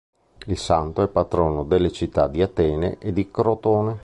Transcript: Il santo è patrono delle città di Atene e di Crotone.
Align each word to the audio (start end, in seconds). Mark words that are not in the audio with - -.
Il 0.47 0.57
santo 0.57 1.03
è 1.03 1.07
patrono 1.07 1.63
delle 1.63 1.91
città 1.91 2.27
di 2.27 2.41
Atene 2.41 2.97
e 2.97 3.13
di 3.13 3.29
Crotone. 3.29 3.99